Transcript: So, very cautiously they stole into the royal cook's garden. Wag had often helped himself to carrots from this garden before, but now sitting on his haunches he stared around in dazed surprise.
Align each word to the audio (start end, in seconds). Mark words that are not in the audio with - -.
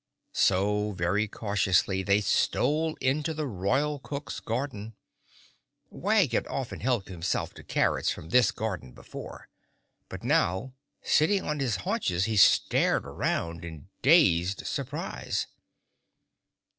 So, 0.33 0.93
very 0.93 1.27
cautiously 1.27 2.01
they 2.01 2.21
stole 2.21 2.95
into 2.95 3.35
the 3.35 3.45
royal 3.45 3.99
cook's 3.99 4.39
garden. 4.39 4.95
Wag 5.91 6.31
had 6.31 6.47
often 6.47 6.79
helped 6.79 7.07
himself 7.07 7.53
to 7.53 7.63
carrots 7.63 8.09
from 8.09 8.29
this 8.29 8.49
garden 8.49 8.93
before, 8.93 9.47
but 10.09 10.23
now 10.23 10.73
sitting 11.03 11.43
on 11.43 11.59
his 11.59 11.75
haunches 11.85 12.25
he 12.25 12.35
stared 12.35 13.05
around 13.05 13.63
in 13.63 13.89
dazed 14.01 14.65
surprise. 14.65 15.45